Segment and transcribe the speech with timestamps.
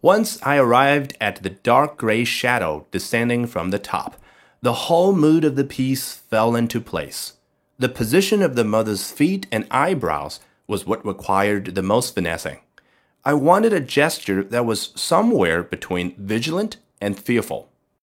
[0.00, 4.16] Once I arrived at the dark gray shadow descending from the top,
[4.62, 7.32] the whole mood of the piece fell into place.
[7.80, 10.38] The position of the mother's feet and eyebrows
[10.68, 12.58] was what required the most finessing.
[13.24, 17.68] I wanted a gesture that was somewhere between vigilant and fearful.